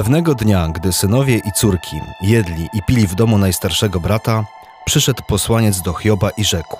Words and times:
Pewnego 0.00 0.34
dnia, 0.34 0.68
gdy 0.68 0.92
synowie 0.92 1.38
i 1.38 1.52
córki 1.52 2.00
jedli 2.20 2.68
i 2.72 2.82
pili 2.82 3.06
w 3.06 3.14
domu 3.14 3.38
najstarszego 3.38 4.00
brata, 4.00 4.44
przyszedł 4.84 5.22
posłaniec 5.28 5.80
do 5.80 5.92
Hioba 5.92 6.30
i 6.30 6.44
rzekł: 6.44 6.76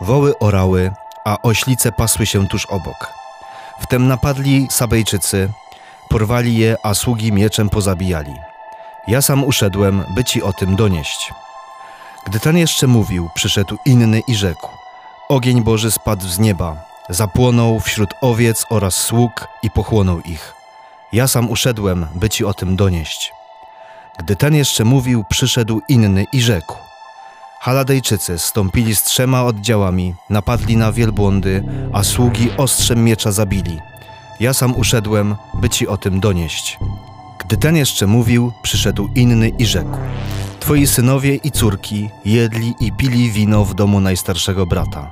Woły 0.00 0.38
orały, 0.38 0.92
a 1.24 1.36
oślice 1.42 1.92
pasły 1.92 2.26
się 2.26 2.46
tuż 2.46 2.66
obok. 2.66 3.12
Wtem 3.80 4.08
napadli 4.08 4.66
Sabejczycy, 4.70 5.48
porwali 6.08 6.56
je, 6.56 6.76
a 6.82 6.94
sługi 6.94 7.32
mieczem 7.32 7.68
pozabijali. 7.68 8.34
Ja 9.08 9.22
sam 9.22 9.44
uszedłem, 9.44 10.04
by 10.14 10.24
ci 10.24 10.42
o 10.42 10.52
tym 10.52 10.76
donieść. 10.76 11.32
Gdy 12.26 12.40
ten 12.40 12.56
jeszcze 12.56 12.86
mówił, 12.86 13.30
przyszedł 13.34 13.78
inny 13.84 14.20
i 14.28 14.34
rzekł: 14.34 14.68
Ogień 15.28 15.62
Boży 15.62 15.90
spadł 15.90 16.26
z 16.28 16.38
nieba, 16.38 16.76
zapłonął 17.08 17.80
wśród 17.80 18.14
owiec 18.20 18.66
oraz 18.70 18.94
sług 18.94 19.48
i 19.62 19.70
pochłonął 19.70 20.20
ich. 20.20 20.55
Ja 21.12 21.28
sam 21.28 21.50
uszedłem, 21.50 22.06
by 22.14 22.28
ci 22.28 22.44
o 22.44 22.54
tym 22.54 22.76
donieść. 22.76 23.32
Gdy 24.18 24.36
ten 24.36 24.54
jeszcze 24.54 24.84
mówił, 24.84 25.24
przyszedł 25.28 25.80
inny 25.88 26.26
i 26.32 26.40
rzekł: 26.40 26.76
Haladejczycy 27.60 28.38
stąpili 28.38 28.96
z 28.96 29.02
trzema 29.02 29.44
oddziałami, 29.44 30.14
napadli 30.30 30.76
na 30.76 30.92
wielbłądy, 30.92 31.64
a 31.92 32.02
sługi 32.02 32.50
ostrzem 32.56 33.04
miecza 33.04 33.32
zabili. 33.32 33.78
Ja 34.40 34.54
sam 34.54 34.76
uszedłem, 34.76 35.36
by 35.54 35.68
ci 35.68 35.88
o 35.88 35.96
tym 35.96 36.20
donieść. 36.20 36.78
Gdy 37.38 37.56
ten 37.56 37.76
jeszcze 37.76 38.06
mówił, 38.06 38.52
przyszedł 38.62 39.08
inny 39.14 39.48
i 39.48 39.66
rzekł: 39.66 39.98
Twoi 40.60 40.86
synowie 40.86 41.34
i 41.34 41.50
córki 41.50 42.10
jedli 42.24 42.74
i 42.80 42.92
pili 42.92 43.30
wino 43.30 43.64
w 43.64 43.74
domu 43.74 44.00
najstarszego 44.00 44.66
brata. 44.66 45.10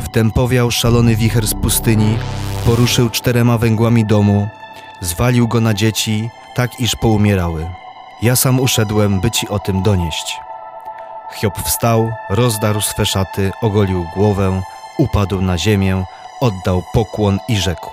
Wtem 0.00 0.30
powiał 0.30 0.70
szalony 0.70 1.16
wicher 1.16 1.46
z 1.46 1.54
pustyni, 1.54 2.18
poruszył 2.64 3.10
czterema 3.10 3.58
węgłami 3.58 4.06
domu, 4.06 4.48
zwalił 5.00 5.48
go 5.48 5.60
na 5.60 5.74
dzieci, 5.74 6.30
tak 6.54 6.80
iż 6.80 6.96
poumierały. 6.96 7.70
Ja 8.22 8.36
sam 8.36 8.60
uszedłem, 8.60 9.20
by 9.20 9.30
ci 9.30 9.48
o 9.48 9.58
tym 9.58 9.82
donieść. 9.82 10.40
Hiob 11.40 11.58
wstał, 11.58 12.12
rozdarł 12.30 12.80
swe 12.80 13.06
szaty, 13.06 13.52
ogolił 13.62 14.06
głowę, 14.14 14.62
upadł 14.98 15.40
na 15.40 15.58
ziemię, 15.58 16.04
oddał 16.40 16.82
pokłon 16.92 17.38
i 17.48 17.56
rzekł: 17.56 17.90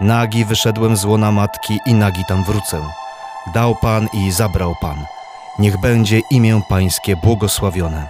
Nagi 0.00 0.44
wyszedłem 0.44 0.96
z 0.96 1.04
łona 1.04 1.32
matki 1.32 1.78
i 1.86 1.94
nagi 1.94 2.24
tam 2.28 2.44
wrócę. 2.44 2.82
Dał 3.54 3.74
Pan 3.74 4.08
i 4.12 4.30
zabrał 4.30 4.74
Pan. 4.80 5.06
Niech 5.58 5.80
będzie 5.80 6.20
imię 6.30 6.60
Pańskie 6.68 7.16
błogosławione. 7.16 8.08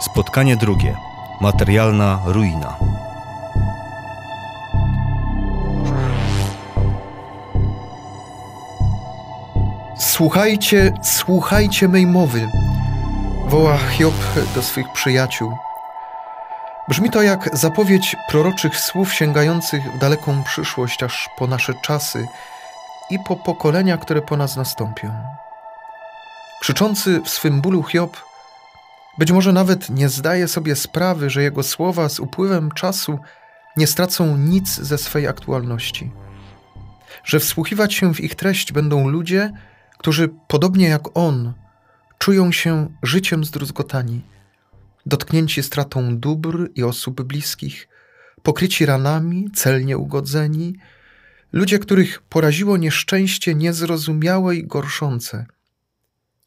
Spotkanie 0.00 0.56
drugie. 0.56 1.05
Materialna 1.40 2.20
ruina. 2.24 2.76
Słuchajcie, 9.98 10.92
słuchajcie 11.02 11.88
mej 11.88 12.06
mowy, 12.06 12.48
woła 13.48 13.78
Hiob 13.78 14.14
do 14.54 14.62
swych 14.62 14.86
przyjaciół. 14.92 15.52
Brzmi 16.88 17.10
to 17.10 17.22
jak 17.22 17.50
zapowiedź 17.52 18.16
proroczych 18.28 18.80
słów 18.80 19.14
sięgających 19.14 19.92
w 19.92 19.98
daleką 19.98 20.44
przyszłość, 20.44 21.02
aż 21.02 21.28
po 21.38 21.46
nasze 21.46 21.74
czasy 21.82 22.26
i 23.10 23.18
po 23.18 23.36
pokolenia, 23.36 23.98
które 23.98 24.22
po 24.22 24.36
nas 24.36 24.56
nastąpią. 24.56 25.10
Krzyczący 26.60 27.20
w 27.20 27.28
swym 27.28 27.60
bólu 27.60 27.82
Hiob 27.82 28.25
być 29.18 29.32
może 29.32 29.52
nawet 29.52 29.90
nie 29.90 30.08
zdaje 30.08 30.48
sobie 30.48 30.76
sprawy, 30.76 31.30
że 31.30 31.42
jego 31.42 31.62
słowa 31.62 32.08
z 32.08 32.20
upływem 32.20 32.70
czasu 32.70 33.18
nie 33.76 33.86
stracą 33.86 34.36
nic 34.36 34.74
ze 34.74 34.98
swej 34.98 35.26
aktualności. 35.26 36.10
Że 37.24 37.40
wsłuchiwać 37.40 37.94
się 37.94 38.14
w 38.14 38.20
ich 38.20 38.34
treść 38.34 38.72
będą 38.72 39.08
ludzie, 39.08 39.52
którzy 39.98 40.28
podobnie 40.48 40.88
jak 40.88 41.16
on 41.16 41.54
czują 42.18 42.52
się 42.52 42.88
życiem 43.02 43.44
zdruzgotani, 43.44 44.22
dotknięci 45.06 45.62
stratą 45.62 46.18
dóbr 46.18 46.70
i 46.74 46.82
osób 46.82 47.22
bliskich, 47.22 47.88
pokryci 48.42 48.86
ranami, 48.86 49.50
celnie 49.54 49.98
ugodzeni, 49.98 50.76
ludzie, 51.52 51.78
których 51.78 52.22
poraziło 52.22 52.76
nieszczęście 52.76 53.54
niezrozumiałe 53.54 54.56
i 54.56 54.66
gorszące, 54.66 55.46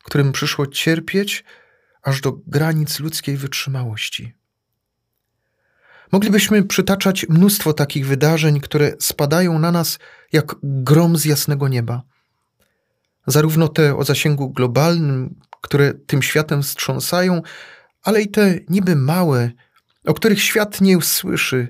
którym 0.03 0.31
przyszło 0.31 0.67
cierpieć 0.67 1.43
aż 2.09 2.21
do 2.21 2.31
granic 2.47 2.99
ludzkiej 2.99 3.37
wytrzymałości. 3.37 4.33
Moglibyśmy 6.11 6.63
przytaczać 6.63 7.25
mnóstwo 7.29 7.73
takich 7.73 8.07
wydarzeń, 8.07 8.59
które 8.59 8.93
spadają 8.99 9.59
na 9.59 9.71
nas 9.71 9.99
jak 10.31 10.55
grom 10.63 11.17
z 11.17 11.25
jasnego 11.25 11.67
nieba. 11.67 12.01
Zarówno 13.27 13.67
te 13.67 13.97
o 13.97 14.03
zasięgu 14.03 14.49
globalnym, 14.49 15.35
które 15.61 15.93
tym 15.93 16.21
światem 16.21 16.63
wstrząsają, 16.63 17.41
ale 18.03 18.21
i 18.21 18.31
te 18.31 18.59
niby 18.69 18.95
małe, 18.95 19.51
o 20.05 20.13
których 20.13 20.41
świat 20.41 20.81
nie 20.81 20.97
usłyszy, 20.97 21.67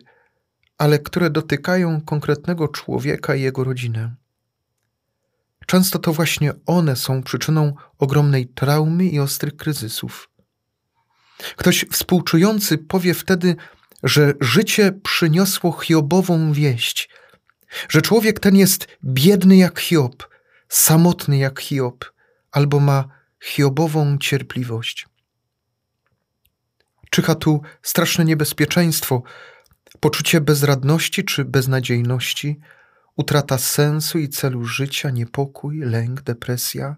ale 0.78 1.00
które 1.00 1.30
dotykają 1.30 2.02
konkretnego 2.02 2.68
człowieka 2.68 3.36
i 3.36 3.42
jego 3.42 3.64
rodzinę. 3.64 4.16
Często 5.70 6.00
to 6.00 6.14
właśnie 6.14 6.54
one 6.66 6.96
są 6.96 7.24
przyczyną 7.24 7.74
ogromnej 7.98 8.48
traumy 8.48 9.06
i 9.06 9.20
ostrych 9.20 9.56
kryzysów. 9.56 10.30
Ktoś 11.56 11.86
współczujący 11.92 12.78
powie 12.78 13.14
wtedy, 13.14 13.56
że 14.04 14.34
życie 14.42 14.92
przyniosło 15.04 15.72
Hiobową 15.72 16.54
wieść, 16.54 17.10
że 17.90 18.02
człowiek 18.02 18.40
ten 18.40 18.56
jest 18.56 18.88
biedny 19.04 19.58
jak 19.58 19.80
Hiob, 19.80 20.28
samotny 20.70 21.38
jak 21.38 21.60
Hiob, 21.60 22.06
albo 22.52 22.80
ma 22.80 23.08
Hiobową 23.44 24.18
cierpliwość. 24.18 25.08
Czyha 27.10 27.36
tu 27.36 27.62
straszne 27.82 28.26
niebezpieczeństwo, 28.26 29.24
poczucie 30.00 30.42
bezradności 30.42 31.24
czy 31.24 31.46
beznadziejności, 31.46 32.60
utrata 33.20 33.58
sensu 33.58 34.20
i 34.20 34.30
celu 34.30 34.66
życia, 34.66 35.10
niepokój, 35.10 35.80
lęk, 35.80 36.22
depresja. 36.22 36.96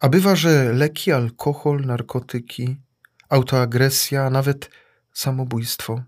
A 0.00 0.08
bywa, 0.08 0.36
że 0.36 0.72
leki, 0.72 1.12
alkohol, 1.12 1.80
narkotyki, 1.80 2.76
autoagresja, 3.28 4.24
a 4.26 4.30
nawet 4.30 4.70
samobójstwo. 5.12 6.02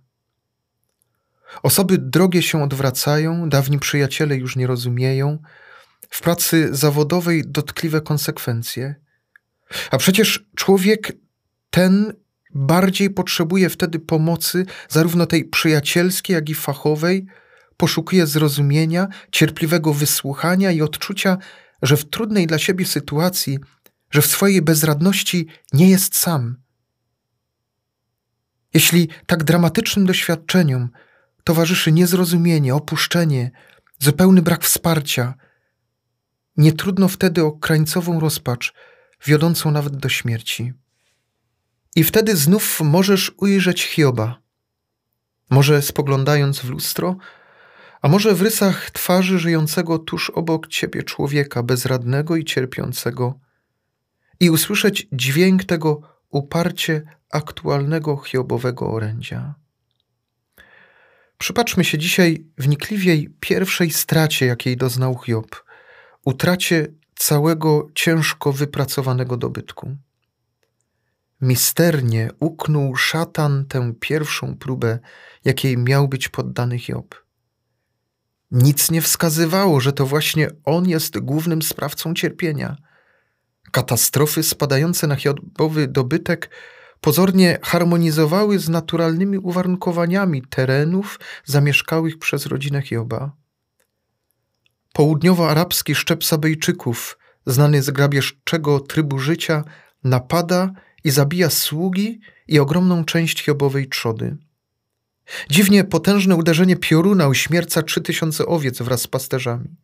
Osoby 1.62 1.98
drogie 1.98 2.42
się 2.42 2.62
odwracają, 2.62 3.48
dawni 3.48 3.78
przyjaciele 3.78 4.36
już 4.36 4.56
nie 4.56 4.66
rozumieją, 4.66 5.38
w 6.10 6.22
pracy 6.22 6.68
zawodowej 6.70 7.42
dotkliwe 7.46 8.00
konsekwencje. 8.00 8.94
A 9.90 9.98
przecież 9.98 10.46
człowiek 10.56 11.12
ten 11.70 12.12
bardziej 12.54 13.10
potrzebuje 13.10 13.70
wtedy 13.70 13.98
pomocy, 13.98 14.66
zarówno 14.88 15.26
tej 15.26 15.44
przyjacielskiej, 15.44 16.34
jak 16.34 16.48
i 16.48 16.54
fachowej, 16.54 17.26
poszukuje 17.82 18.26
zrozumienia, 18.26 19.08
cierpliwego 19.32 19.94
wysłuchania 19.94 20.70
i 20.70 20.82
odczucia, 20.82 21.38
że 21.82 21.96
w 21.96 22.04
trudnej 22.04 22.46
dla 22.46 22.58
siebie 22.58 22.86
sytuacji, 22.86 23.58
że 24.10 24.22
w 24.22 24.26
swojej 24.26 24.62
bezradności 24.62 25.46
nie 25.72 25.90
jest 25.90 26.16
sam. 26.16 26.56
Jeśli 28.74 29.08
tak 29.26 29.44
dramatycznym 29.44 30.06
doświadczeniom 30.06 30.88
towarzyszy 31.44 31.92
niezrozumienie, 31.92 32.74
opuszczenie, 32.74 33.50
zupełny 33.98 34.42
brak 34.42 34.64
wsparcia, 34.64 35.34
nie 36.56 36.72
trudno 36.72 37.08
wtedy 37.08 37.44
o 37.44 37.52
krańcową 37.52 38.20
rozpacz, 38.20 38.74
wiodącą 39.26 39.70
nawet 39.70 39.96
do 39.96 40.08
śmierci. 40.08 40.72
I 41.96 42.04
wtedy 42.04 42.36
znów 42.36 42.80
możesz 42.80 43.32
ujrzeć 43.36 43.82
Hioba. 43.82 44.42
Może 45.50 45.82
spoglądając 45.82 46.58
w 46.60 46.70
lustro, 46.70 47.16
a 48.02 48.08
może 48.08 48.34
w 48.34 48.42
rysach 48.42 48.90
twarzy 48.90 49.38
żyjącego 49.38 49.98
tuż 49.98 50.30
obok 50.30 50.66
ciebie 50.66 51.02
człowieka 51.02 51.62
bezradnego 51.62 52.36
i 52.36 52.44
cierpiącego, 52.44 53.38
i 54.40 54.50
usłyszeć 54.50 55.08
dźwięk 55.12 55.64
tego 55.64 56.00
uparcie 56.30 57.02
aktualnego 57.30 58.16
Hiobowego 58.16 58.90
orędzia. 58.90 59.54
Przypatrzmy 61.38 61.84
się 61.84 61.98
dzisiaj 61.98 62.46
wnikliwiej 62.58 63.34
pierwszej 63.40 63.90
stracie, 63.90 64.46
jakiej 64.46 64.76
doznał 64.76 65.18
Hiob, 65.18 65.64
utracie 66.24 66.86
całego 67.16 67.90
ciężko 67.94 68.52
wypracowanego 68.52 69.36
dobytku. 69.36 69.96
Misternie 71.40 72.30
uknął 72.40 72.96
szatan 72.96 73.66
tę 73.68 73.92
pierwszą 74.00 74.56
próbę, 74.56 74.98
jakiej 75.44 75.78
miał 75.78 76.08
być 76.08 76.28
poddany 76.28 76.78
Hiob. 76.78 77.21
Nic 78.52 78.90
nie 78.90 79.02
wskazywało, 79.02 79.80
że 79.80 79.92
to 79.92 80.06
właśnie 80.06 80.48
on 80.64 80.88
jest 80.88 81.18
głównym 81.18 81.62
sprawcą 81.62 82.14
cierpienia. 82.14 82.76
Katastrofy 83.70 84.42
spadające 84.42 85.06
na 85.06 85.16
Hiobowy 85.16 85.88
dobytek 85.88 86.50
pozornie 87.00 87.58
harmonizowały 87.62 88.58
z 88.58 88.68
naturalnymi 88.68 89.38
uwarunkowaniami 89.38 90.42
terenów 90.42 91.20
zamieszkałych 91.44 92.18
przez 92.18 92.46
rodzinę 92.46 92.82
Hioba. 92.82 93.32
Południowoarabski 94.92 95.94
szczep 95.94 96.24
Sabejczyków, 96.24 97.18
znany 97.46 97.82
z 97.82 97.90
grabieżczego 97.90 98.80
trybu 98.80 99.18
życia, 99.18 99.64
napada 100.04 100.70
i 101.04 101.10
zabija 101.10 101.50
sługi 101.50 102.20
i 102.48 102.58
ogromną 102.58 103.04
część 103.04 103.44
Hiobowej 103.44 103.88
trzody. 103.88 104.36
Dziwnie 105.50 105.84
potężne 105.84 106.36
uderzenie 106.36 106.76
pioruna 106.76 107.28
uśmierca 107.28 107.82
trzy 107.82 108.00
tysiące 108.00 108.46
owiec 108.46 108.82
wraz 108.82 109.02
z 109.02 109.06
pasterzami. 109.06 109.76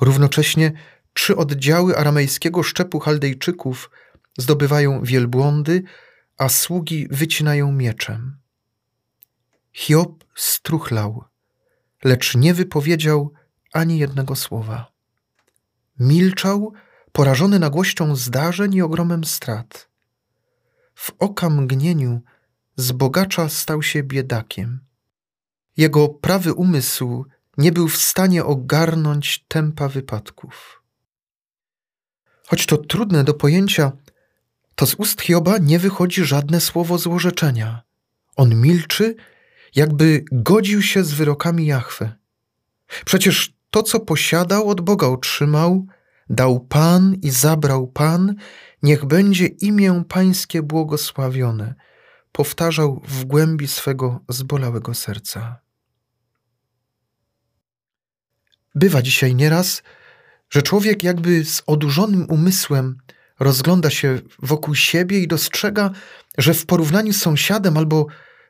Równocześnie 0.00 0.72
trzy 1.12 1.36
oddziały 1.36 1.96
aramejskiego 1.96 2.62
szczepu 2.62 3.00
Chaldejczyków 3.00 3.90
zdobywają 4.38 5.02
wielbłądy, 5.02 5.82
a 6.38 6.48
sługi 6.48 7.08
wycinają 7.10 7.72
mieczem. 7.72 8.36
Hiob 9.72 10.24
struchlał, 10.34 11.24
lecz 12.04 12.34
nie 12.34 12.54
wypowiedział 12.54 13.32
ani 13.72 13.98
jednego 13.98 14.36
słowa. 14.36 14.92
Milczał, 15.98 16.72
porażony 17.12 17.58
nagłością 17.58 18.16
zdarzeń 18.16 18.74
i 18.74 18.82
ogromem 18.82 19.24
strat. 19.24 19.88
W 20.94 21.12
okamgnieniu 21.18 22.22
z 22.76 22.92
bogacza 22.92 23.48
stał 23.48 23.82
się 23.82 24.02
biedakiem. 24.02 24.80
Jego 25.76 26.08
prawy 26.08 26.52
umysł 26.52 27.24
nie 27.58 27.72
był 27.72 27.88
w 27.88 27.96
stanie 27.96 28.44
ogarnąć 28.44 29.44
tempa 29.48 29.88
wypadków. 29.88 30.82
Choć 32.46 32.66
to 32.66 32.76
trudne 32.76 33.24
do 33.24 33.34
pojęcia, 33.34 33.92
to 34.74 34.86
z 34.86 34.94
ust 34.94 35.20
Hioba 35.20 35.58
nie 35.58 35.78
wychodzi 35.78 36.24
żadne 36.24 36.60
słowo 36.60 36.98
złorzeczenia. 36.98 37.82
On 38.36 38.60
milczy, 38.60 39.14
jakby 39.74 40.24
godził 40.32 40.82
się 40.82 41.04
z 41.04 41.12
wyrokami 41.12 41.66
Jahwe. 41.66 42.12
Przecież 43.04 43.54
to, 43.70 43.82
co 43.82 44.00
posiadał, 44.00 44.68
od 44.68 44.80
Boga 44.80 45.06
otrzymał, 45.06 45.86
dał 46.30 46.60
Pan 46.60 47.14
i 47.22 47.30
zabrał 47.30 47.86
Pan, 47.86 48.34
niech 48.82 49.04
będzie 49.04 49.46
imię 49.46 50.04
Pańskie 50.08 50.62
błogosławione, 50.62 51.74
powtarzał 52.34 53.00
w 53.08 53.24
głębi 53.24 53.68
swego 53.68 54.20
zbolałego 54.28 54.94
serca. 54.94 55.60
Bywa 58.74 59.02
dzisiaj 59.02 59.34
nieraz, 59.34 59.82
że 60.50 60.62
człowiek 60.62 61.02
jakby 61.02 61.44
z 61.44 61.62
odurzonym 61.66 62.26
umysłem 62.30 62.96
rozgląda 63.40 63.90
się 63.90 64.20
wokół 64.38 64.74
siebie 64.74 65.20
i 65.20 65.28
dostrzega, 65.28 65.90
że 66.38 66.54
w 66.54 66.66
porównaniu 66.66 67.12
z 67.12 67.22
sąsiadem 67.22 67.76
albo 67.76 68.06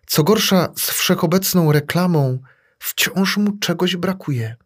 co 0.07 0.25
gorsza 0.25 0.73
z 0.77 0.91
wszechobecną 0.91 1.73
reklamą 1.73 2.39
wciąż 2.79 3.37
mu 3.37 3.59
czegoś 3.59 3.97
brakuje. 3.97 4.57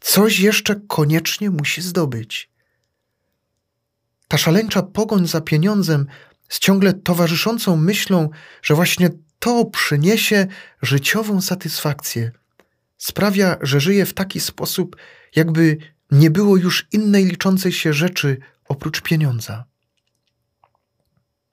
Coś 0.00 0.40
jeszcze 0.40 0.80
koniecznie 0.88 1.50
musi 1.50 1.82
zdobyć. 1.82 2.50
Ta 4.28 4.38
szaleńcza 4.38 4.82
pogoń 4.82 5.26
za 5.26 5.40
pieniądzem 5.40 6.06
z 6.48 6.58
ciągle 6.58 6.92
towarzyszącą 6.92 7.76
myślą, 7.76 8.30
że 8.62 8.74
właśnie 8.74 9.10
to 9.38 9.64
przyniesie 9.64 10.46
życiową 10.82 11.40
satysfakcję, 11.40 12.30
sprawia, 12.96 13.56
że 13.60 13.80
żyje 13.80 14.06
w 14.06 14.14
taki 14.14 14.40
sposób, 14.40 14.96
jakby 15.36 15.76
nie 16.10 16.30
było 16.30 16.56
już 16.56 16.86
innej 16.92 17.24
liczącej 17.24 17.72
się 17.72 17.92
rzeczy 17.92 18.38
oprócz 18.68 19.00
pieniądza. 19.00 19.64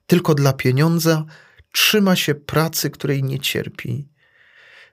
Tylko 0.07 0.35
dla 0.35 0.53
pieniądza 0.53 1.25
trzyma 1.71 2.15
się 2.15 2.35
pracy, 2.35 2.89
której 2.89 3.23
nie 3.23 3.39
cierpi. 3.39 4.07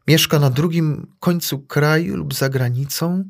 Mieszka 0.08 0.38
na 0.38 0.50
drugim 0.50 1.12
końcu 1.20 1.58
kraju 1.58 2.16
lub 2.16 2.34
za 2.34 2.48
granicą, 2.48 3.24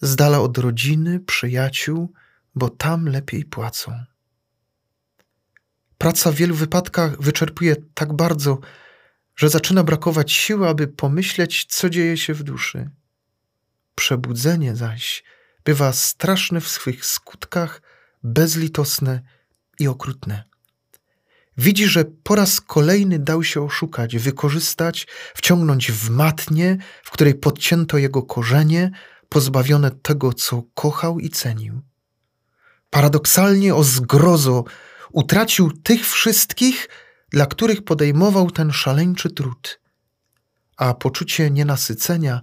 z 0.00 0.16
dala 0.16 0.40
od 0.40 0.58
rodziny, 0.58 1.20
przyjaciół, 1.20 2.12
bo 2.54 2.70
tam 2.70 3.08
lepiej 3.08 3.44
płacą. 3.44 4.04
Praca 5.98 6.32
w 6.32 6.34
wielu 6.34 6.54
wypadkach 6.54 7.22
wyczerpuje 7.22 7.76
tak 7.94 8.12
bardzo, 8.12 8.58
że 9.36 9.48
zaczyna 9.48 9.84
brakować 9.84 10.32
siły, 10.32 10.68
aby 10.68 10.88
pomyśleć, 10.88 11.64
co 11.68 11.90
dzieje 11.90 12.16
się 12.16 12.34
w 12.34 12.42
duszy. 12.42 12.90
Przebudzenie 13.94 14.76
zaś 14.76 15.24
bywa 15.64 15.92
straszne 15.92 16.60
w 16.60 16.68
swych 16.68 17.06
skutkach, 17.06 17.82
bezlitosne 18.22 19.20
i 19.78 19.88
okrutne. 19.88 20.44
Widzi, 21.58 21.86
że 21.86 22.04
po 22.04 22.34
raz 22.34 22.60
kolejny 22.60 23.18
dał 23.18 23.44
się 23.44 23.64
oszukać, 23.64 24.18
wykorzystać, 24.18 25.06
wciągnąć 25.34 25.92
w 25.92 26.10
matnię, 26.10 26.76
w 27.02 27.10
której 27.10 27.34
podcięto 27.34 27.98
jego 27.98 28.22
korzenie, 28.22 28.90
pozbawione 29.28 29.90
tego, 29.90 30.32
co 30.32 30.62
kochał 30.74 31.18
i 31.18 31.30
cenił. 31.30 31.80
Paradoksalnie 32.90 33.74
o 33.74 33.84
zgrozo 33.84 34.64
utracił 35.12 35.72
tych 35.72 36.08
wszystkich, 36.08 36.88
dla 37.30 37.46
których 37.46 37.84
podejmował 37.84 38.50
ten 38.50 38.72
szaleńczy 38.72 39.30
trud, 39.30 39.80
a 40.76 40.94
poczucie 40.94 41.50
nienasycenia 41.50 42.42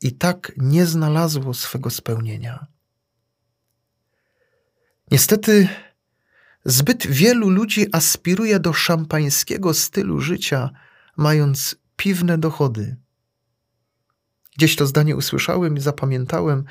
i 0.00 0.12
tak 0.12 0.52
nie 0.56 0.86
znalazło 0.86 1.54
swego 1.54 1.90
spełnienia. 1.90 2.66
Niestety, 5.10 5.68
zbyt 6.64 7.06
wielu 7.06 7.50
ludzi 7.50 7.86
aspiruje 7.92 8.60
do 8.60 8.72
szampańskiego 8.72 9.74
stylu 9.74 10.20
życia, 10.20 10.70
mając 11.16 11.76
piwne 11.96 12.38
dochody. 12.38 12.96
Gdzieś 14.56 14.76
to 14.76 14.86
zdanie 14.86 15.16
usłyszałem 15.16 15.76
i 15.76 15.80
zapamiętałem, 15.80 16.64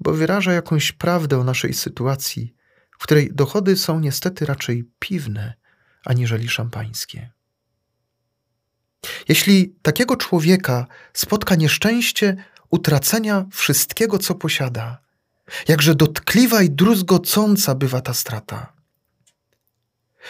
bo 0.00 0.12
wyraża 0.12 0.52
jakąś 0.52 0.92
prawdę 0.92 1.38
o 1.38 1.44
naszej 1.44 1.74
sytuacji, 1.74 2.54
w 3.02 3.04
której 3.04 3.30
dochody 3.34 3.76
są 3.76 4.00
niestety 4.00 4.46
raczej 4.46 4.84
piwne, 4.98 5.54
aniżeli 6.04 6.48
szampańskie. 6.48 7.30
Jeśli 9.28 9.74
takiego 9.82 10.16
człowieka 10.16 10.86
spotka 11.12 11.54
nieszczęście 11.54 12.36
utracenia 12.70 13.46
wszystkiego, 13.52 14.18
co 14.18 14.34
posiada, 14.34 14.98
jakże 15.68 15.94
dotkliwa 15.94 16.62
i 16.62 16.70
druzgocąca 16.70 17.74
bywa 17.74 18.00
ta 18.00 18.14
strata. 18.14 18.72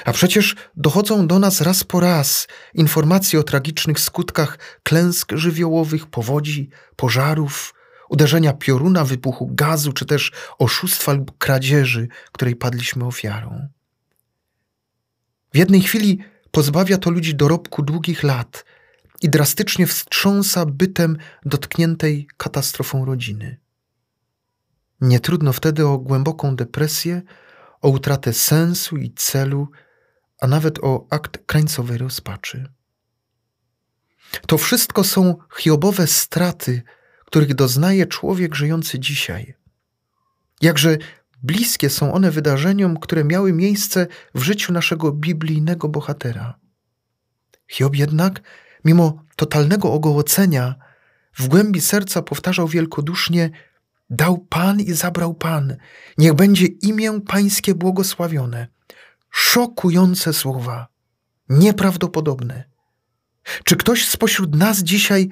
A 0.04 0.12
przecież 0.12 0.56
dochodzą 0.76 1.26
do 1.26 1.38
nas 1.38 1.60
raz 1.60 1.84
po 1.84 2.00
raz 2.00 2.48
informacje 2.74 3.40
o 3.40 3.42
tragicznych 3.42 4.00
skutkach 4.00 4.58
klęsk 4.82 5.32
żywiołowych, 5.32 6.06
powodzi, 6.06 6.70
pożarów, 6.96 7.74
uderzenia 8.12 8.52
pioruna, 8.52 9.04
wybuchu 9.04 9.48
gazu, 9.50 9.92
czy 9.92 10.06
też 10.06 10.32
oszustwa 10.58 11.12
lub 11.12 11.38
kradzieży, 11.38 12.08
której 12.32 12.56
padliśmy 12.56 13.04
ofiarą. 13.04 13.68
W 15.54 15.56
jednej 15.56 15.80
chwili 15.80 16.18
pozbawia 16.50 16.98
to 16.98 17.10
ludzi 17.10 17.34
dorobku 17.34 17.82
długich 17.82 18.22
lat 18.22 18.64
i 19.22 19.28
drastycznie 19.28 19.86
wstrząsa 19.86 20.66
bytem 20.66 21.16
dotkniętej 21.44 22.28
katastrofą 22.36 23.04
rodziny. 23.04 23.60
Nie 25.00 25.20
trudno 25.20 25.52
wtedy 25.52 25.86
o 25.86 25.98
głęboką 25.98 26.56
depresję, 26.56 27.22
o 27.80 27.88
utratę 27.88 28.32
sensu 28.32 28.96
i 28.96 29.10
celu, 29.10 29.68
a 30.40 30.46
nawet 30.46 30.78
o 30.78 31.06
akt 31.10 31.38
krańcowej 31.46 31.98
rozpaczy. 31.98 32.72
To 34.46 34.58
wszystko 34.58 35.04
są 35.04 35.34
hiobowe 35.58 36.06
straty, 36.06 36.82
których 37.32 37.54
doznaje 37.54 38.06
człowiek 38.06 38.54
żyjący 38.54 38.98
dzisiaj. 38.98 39.54
Jakże 40.60 40.98
bliskie 41.42 41.90
są 41.90 42.12
one 42.14 42.30
wydarzeniom, 42.30 42.96
które 43.00 43.24
miały 43.24 43.52
miejsce 43.52 44.06
w 44.34 44.42
życiu 44.42 44.72
naszego 44.72 45.12
biblijnego 45.12 45.88
bohatera. 45.88 46.58
Hiob 47.68 47.96
jednak, 47.96 48.40
mimo 48.84 49.22
totalnego 49.36 49.92
ogołocenia, 49.92 50.74
w 51.34 51.48
głębi 51.48 51.80
serca 51.80 52.22
powtarzał 52.22 52.68
wielkodusznie: 52.68 53.50
Dał 54.10 54.38
Pan 54.38 54.80
i 54.80 54.92
zabrał 54.92 55.34
Pan, 55.34 55.76
niech 56.18 56.34
będzie 56.34 56.66
imię 56.66 57.20
Pańskie 57.20 57.74
błogosławione. 57.74 58.66
Szokujące 59.30 60.32
słowa, 60.32 60.86
nieprawdopodobne. 61.48 62.64
Czy 63.64 63.76
ktoś 63.76 64.08
spośród 64.08 64.54
nas 64.54 64.82
dzisiaj 64.82 65.28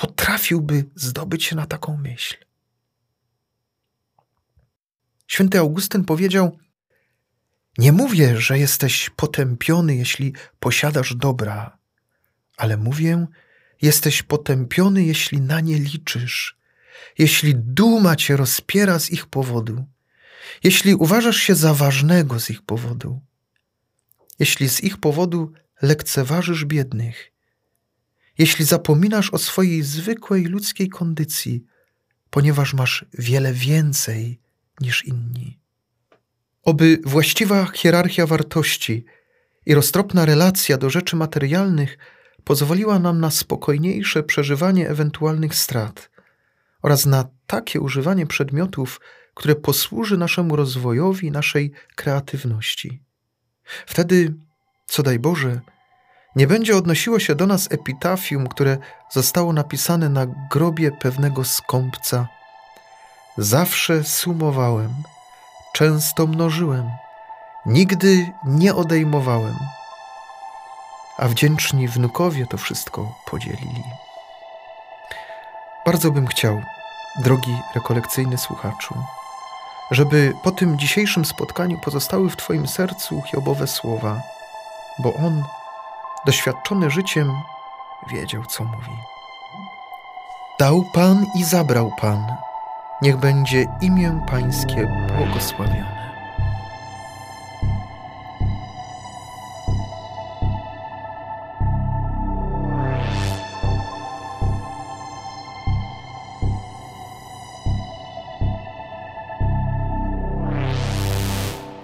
potrafiłby 0.00 0.84
zdobyć 0.94 1.44
się 1.44 1.56
na 1.56 1.66
taką 1.66 1.96
myśl? 1.96 2.36
Święty 5.26 5.58
Augustyn 5.58 6.04
powiedział: 6.04 6.58
Nie 7.78 7.92
mówię, 7.92 8.40
że 8.40 8.58
jesteś 8.58 9.10
potępiony, 9.10 9.96
jeśli 9.96 10.34
posiadasz 10.60 11.14
dobra, 11.14 11.78
ale 12.56 12.76
mówię, 12.76 13.26
jesteś 13.82 14.22
potępiony, 14.22 15.04
jeśli 15.04 15.40
na 15.40 15.60
nie 15.60 15.78
liczysz, 15.78 16.58
jeśli 17.18 17.54
duma 17.56 18.16
cię 18.16 18.36
rozpiera 18.36 18.98
z 18.98 19.10
ich 19.10 19.26
powodu, 19.26 19.84
jeśli 20.64 20.94
uważasz 20.94 21.36
się 21.36 21.54
za 21.54 21.74
ważnego 21.74 22.40
z 22.40 22.50
ich 22.50 22.62
powodu. 22.62 23.20
jeśli 24.38 24.68
z 24.68 24.84
ich 24.84 24.96
powodu 24.96 25.52
lekceważysz 25.82 26.64
biednych, 26.64 27.32
jeśli 28.40 28.64
zapominasz 28.64 29.30
o 29.30 29.38
swojej 29.38 29.82
zwykłej 29.82 30.44
ludzkiej 30.44 30.88
kondycji, 30.88 31.64
ponieważ 32.30 32.74
masz 32.74 33.04
wiele 33.18 33.52
więcej 33.52 34.40
niż 34.80 35.04
inni. 35.04 35.58
Oby 36.62 36.98
właściwa 37.04 37.66
hierarchia 37.74 38.26
wartości 38.26 39.04
i 39.66 39.74
roztropna 39.74 40.26
relacja 40.26 40.78
do 40.78 40.90
rzeczy 40.90 41.16
materialnych 41.16 41.98
pozwoliła 42.44 42.98
nam 42.98 43.20
na 43.20 43.30
spokojniejsze 43.30 44.22
przeżywanie 44.22 44.88
ewentualnych 44.88 45.54
strat 45.54 46.10
oraz 46.82 47.06
na 47.06 47.28
takie 47.46 47.80
używanie 47.80 48.26
przedmiotów, 48.26 49.00
które 49.34 49.54
posłuży 49.54 50.18
naszemu 50.18 50.56
rozwojowi, 50.56 51.30
naszej 51.30 51.72
kreatywności. 51.94 53.02
Wtedy, 53.86 54.34
co 54.86 55.02
daj 55.02 55.18
Boże, 55.18 55.60
nie 56.36 56.46
będzie 56.46 56.76
odnosiło 56.76 57.18
się 57.18 57.34
do 57.34 57.46
nas 57.46 57.68
epitafium, 57.70 58.48
które 58.48 58.78
zostało 59.10 59.52
napisane 59.52 60.08
na 60.08 60.26
grobie 60.50 60.92
pewnego 60.92 61.44
skąpca. 61.44 62.28
Zawsze 63.38 64.04
sumowałem, 64.04 64.94
często 65.72 66.26
mnożyłem, 66.26 66.90
nigdy 67.66 68.32
nie 68.44 68.74
odejmowałem. 68.74 69.56
A 71.18 71.28
wdzięczni 71.28 71.88
wnukowie 71.88 72.46
to 72.46 72.56
wszystko 72.56 73.14
podzielili. 73.26 73.82
Bardzo 75.86 76.10
bym 76.10 76.26
chciał, 76.26 76.62
drogi 77.18 77.56
rekolekcyjny 77.74 78.38
słuchaczu, 78.38 78.94
żeby 79.90 80.32
po 80.42 80.50
tym 80.50 80.78
dzisiejszym 80.78 81.24
spotkaniu 81.24 81.78
pozostały 81.78 82.30
w 82.30 82.36
Twoim 82.36 82.68
sercu 82.68 83.22
Hiobowe 83.22 83.66
słowa, 83.66 84.22
bo 84.98 85.14
on, 85.14 85.44
doświadczony 86.26 86.90
życiem, 86.90 87.32
wiedział, 88.06 88.44
co 88.44 88.64
mówi. 88.64 88.92
Dał 90.58 90.84
Pan 90.92 91.26
i 91.34 91.44
zabrał 91.44 91.90
Pan, 92.00 92.26
niech 93.02 93.16
będzie 93.16 93.66
imię 93.80 94.26
Pańskie 94.30 95.08
błogosławione. 95.16 95.99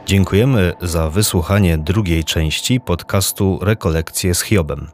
Dziękujemy 0.06 0.72
za 0.82 1.10
wysłuchanie 1.10 1.78
drugiej 1.78 2.24
części 2.24 2.80
podcastu 2.80 3.58
Rekolekcje 3.62 4.34
z 4.34 4.42
Hiobem. 4.42 4.88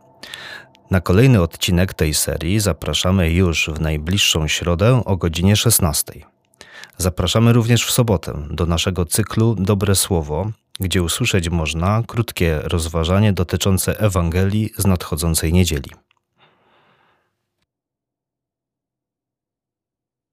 Na 0.91 1.01
kolejny 1.01 1.43
odcinek 1.43 1.95
tej 1.95 2.15
serii 2.15 2.61
zapraszamy 2.61 3.31
już 3.31 3.71
w 3.75 3.81
najbliższą 3.81 4.49
środę 4.49 5.03
o 5.05 5.17
godzinie 5.17 5.57
16. 5.57 6.13
Zapraszamy 6.97 7.53
również 7.53 7.87
w 7.87 7.91
sobotę 7.91 8.47
do 8.51 8.67
naszego 8.67 9.07
cyklu 9.07 9.55
Dobre 9.55 9.95
Słowo, 9.95 10.51
gdzie 10.81 11.03
usłyszeć 11.03 11.51
można 11.51 12.03
krótkie 12.07 12.61
rozważanie 12.63 13.33
dotyczące 13.33 14.01
Ewangelii 14.01 14.71
z 14.79 14.87
nadchodzącej 14.87 15.53
niedzieli. 15.53 15.91